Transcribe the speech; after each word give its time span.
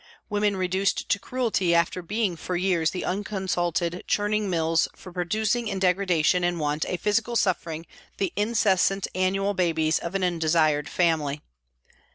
Women 0.31 0.57
reduced 0.57 1.09
to 1.09 1.19
cruelty 1.19 1.75
after 1.75 2.01
being 2.01 2.35
for 2.35 2.55
years 2.55 2.89
the 2.89 3.03
unconsulted 3.05 4.01
churning 4.07 4.49
mills 4.49 4.87
for 4.95 5.11
producing 5.13 5.67
in 5.67 5.77
degradation 5.77 6.43
and 6.43 6.59
want 6.59 6.85
and 6.85 6.99
physical 6.99 7.35
suffering 7.35 7.85
the 8.17 8.33
incessant 8.35 9.07
annual 9.13 9.53
babies 9.53 9.99
of 9.99 10.15
an 10.15 10.23
undesired 10.23 10.89
family. 10.89 11.43